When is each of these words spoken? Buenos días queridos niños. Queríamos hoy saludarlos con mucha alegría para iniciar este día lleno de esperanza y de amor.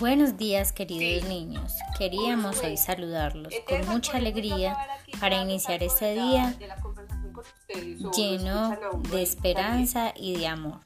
Buenos 0.00 0.36
días 0.36 0.72
queridos 0.72 1.28
niños. 1.28 1.74
Queríamos 1.96 2.60
hoy 2.64 2.76
saludarlos 2.76 3.54
con 3.68 3.86
mucha 3.86 4.16
alegría 4.16 4.76
para 5.20 5.40
iniciar 5.40 5.84
este 5.84 6.14
día 6.14 6.56
lleno 8.16 8.76
de 9.10 9.22
esperanza 9.22 10.12
y 10.16 10.36
de 10.36 10.48
amor. 10.48 10.80